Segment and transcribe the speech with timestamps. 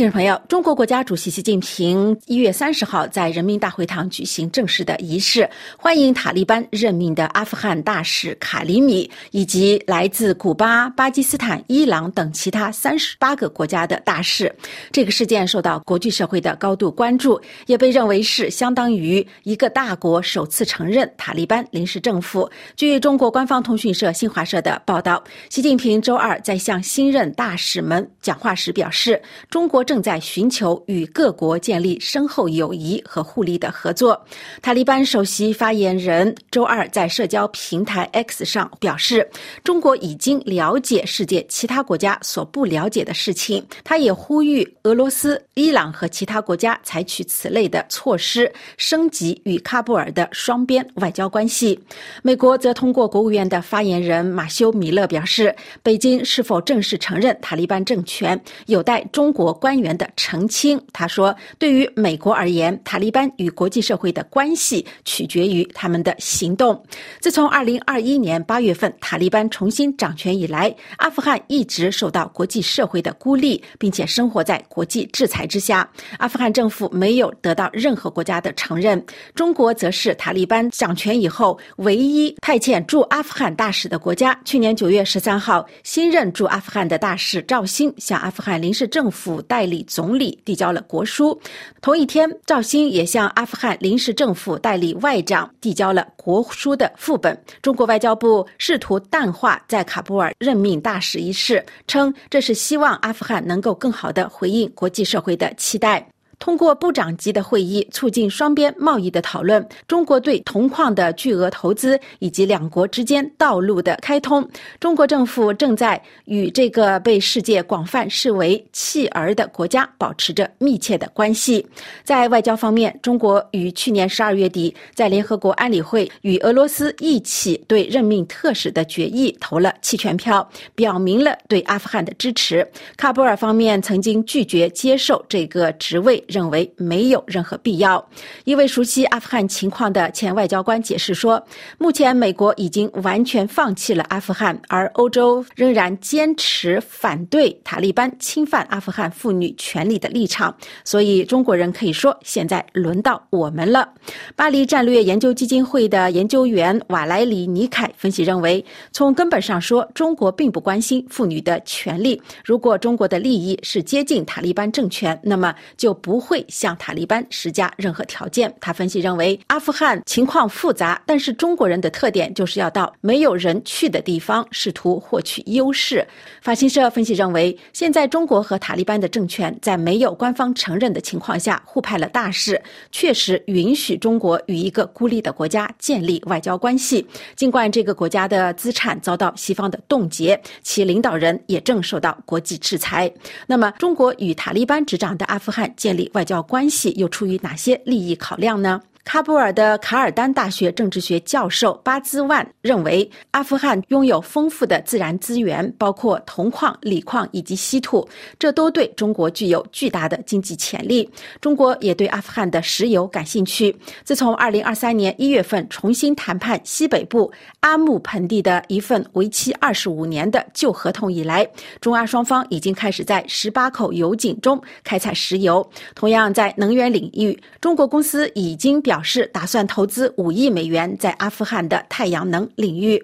[0.00, 5.46] 听众朋友，中国国家主席习近平一月三十号在人民大会堂举行正式的仪式，
[5.76, 14.50] 欢迎塔利班任命的阿富汗大使卡里米以及来自古巴、巴基斯坦、伊朗等其他三十八个国家的大使。
[14.90, 22.50] 这个事件受到国际社会的高度关注，也被认为是相当于一个大国首次承认塔利班临时政府。
[22.74, 29.20] 据中国官方通讯社新华社的报道，习近平周二在向新任大使们讲话时表示，
[29.50, 29.84] 中国。
[29.90, 34.24] 正在寻求与各国建立深厚友谊和互利的合作。
[34.62, 39.28] 塔利班首席发言人周二在社交平台 X 上表示，
[39.64, 43.66] 中国已经了解世界其他国家所不了解的事情。
[43.82, 51.76] 他也呼吁俄罗斯、伊朗和其他国家采取此类的措施，升级与喀布尔的双边外交关系。
[52.22, 55.52] 美国则通过国务院的发言人马修·米勒表示，
[55.82, 59.79] 北京是否正式承认塔利班政权，有待中国关。
[59.80, 66.80] 员的澄清，他说：“对于美国而言，塔利班与国际社会的关系取决于他们的行动。
[67.20, 75.88] 自从2021年8月份塔利班重新掌权以来，阿富汗一直受到国际社会的孤立，并且生活在国际制裁之下。
[76.18, 79.02] 阿富汗政府没有得到任何国家的承认。
[79.34, 84.38] 中国则是塔利班掌权以后唯一派遣驻阿富汗大使的国家。
[84.44, 91.38] 去年9月13号，新任驻阿富汗的大使赵兴向阿富汗临时政府代。”代理总理递交了国书。
[91.82, 97.38] 同一天，赵兴也向阿富汗临时政府代理外长递交了国书的副本。
[97.60, 106.08] 中国外交部试图淡化在喀布尔任命大使一事，称这是希望阿富汗能够更好地回应国际社会的期待。
[106.40, 114.48] 通过部长级的会议促进双边贸易的讨论，中国对铜矿的巨额投资以及两国之间道路的开通，
[114.80, 121.64] 中国政府正在与这个被世界广泛视为弃儿的国家保持着密切的关系。
[122.02, 132.66] 在外交方面，中国于去年十二月底在联合国安理会与俄罗斯一起对任命特使的决议投了弃权票，表明了对阿富汗的支持。
[132.96, 136.24] 喀布尔方面曾经拒绝接受这个职位。
[136.30, 138.08] 认为没有任何必要。
[138.44, 141.44] 一位熟悉阿富汗情况的前外交官解释说
[141.76, 150.56] ：“目前美国已经完全放弃了阿富汗，而欧洲仍然坚持反对塔利班侵犯阿富汗妇女权利的立场。
[150.84, 153.88] 所以，中国人可以说，现在轮到我们了。”
[154.36, 162.22] 巴黎战略研究基金会的研究员瓦莱里尼凯分析认为，从根本上说，中国并不关心妇女的权利。
[162.44, 166.19] 如果中国的利益是接近塔利班政权，那么就不。
[166.20, 168.54] 不会向塔利班施加任何条件。
[168.60, 176.06] 他分析认为，阿富汗情况复杂，但是中国人的特点就是要到没有人去的地方，试图获取优势。
[176.42, 182.60] 法新社分析认为，现在中国和塔利班的政权在没有官方承认的情况下互派了大使，
[182.92, 187.06] 确实允许中国与一个孤立的国家建立外交关系。
[187.34, 193.10] 尽管这个国家的资产遭到西方的冻结，其领导人也正受到国际制裁。
[193.46, 195.99] 那么，中国与塔利班执掌的阿富汗建立。
[196.14, 198.80] 外交关系又出于哪些利益考量呢？
[199.04, 208.06] 喀布尔的卡尔丹大学政治学教授巴兹万认为，阿富汗拥有丰富的自然资源，包括铜矿、锂矿以及稀土，
[208.38, 211.08] 这都对中国具有巨大的经济潜力。
[211.40, 213.74] 中国也对阿富汗的石油感兴趣。
[214.04, 221.48] 自从2023年1月份重新谈判西北部阿木盆地的一份为期25年的旧合同以来，
[221.80, 225.66] 中阿双方已经开始在18口油井中开采石油。
[225.94, 228.78] 同样，在能源领域，中国公司已经。
[228.89, 233.00] 表表示打算投资五亿美元在阿富汗的太阳能领域。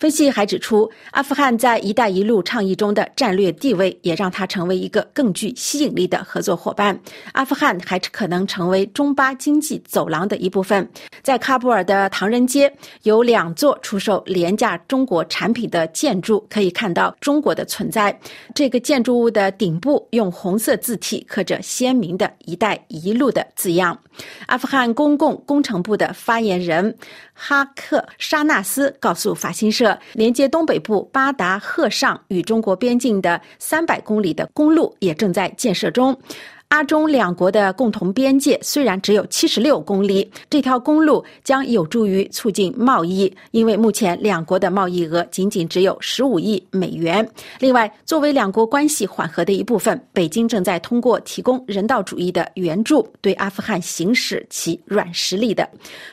[0.00, 6.98] 分析还指出，阿富汗在“一带一路”倡议中的战略地位，也让它成为一个更具吸引力的合作伙伴。
[7.34, 10.88] 阿富汗还可能成为中巴经济走廊的一部分。
[11.22, 12.72] 在喀布尔的唐人街，
[13.04, 18.16] 有两座出售廉价中国产品的建筑，可以看到中国的存在。
[18.56, 23.96] 这个建筑物的顶部用红色字体刻着鲜明的一带一路的字样。
[24.46, 26.96] 阿富汗公共工程部的发言人
[27.32, 36.18] 哈克沙纳斯告诉法新社，连接东北部巴达赫尚与中国边境的三百公里的公路也正在建设中。
[36.68, 47.26] 阿中两国的共同边界虽然只有七十六公里，这条公路将有助于促进贸易，因为目前两国的贸易额仅仅只有十五亿美元。
[47.58, 55.66] 另外，作为两国关系缓和的一部分，北京正在通过提供人道主义的援助，对阿富汗行使其软实力的。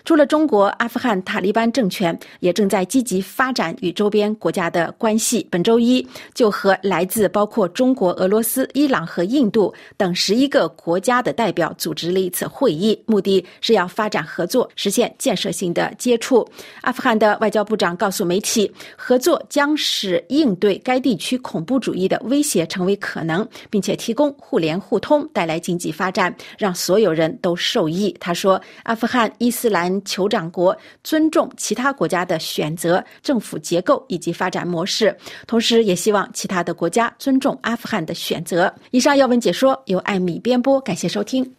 [0.05, 5.45] 除了中国，阿富汗塔利班政权也正在积极发展与周边国家的关系。
[5.51, 10.44] 本周一就和来自包括中国、俄罗斯、伊朗和印度等十一。
[10.45, 16.47] 一个国家的代表组织了一次会议，目的是要发展合作，实现建设性的接触。
[16.81, 28.15] 阿富汗的外交部长告诉媒体，合作将使应对该地区恐怖主义的威胁成为可能，并且提供互联互通，带来经济发展，让所有人都受益。
[28.19, 38.71] 他说，阿富汗伊斯兰酋长国尊重其他国家的选择、政府结构以及发展模式，同时也希望其他的国家尊重阿富汗的选择。
[38.91, 40.34] 以上要闻解说由艾米。
[40.39, 41.55] 编播，感谢收听。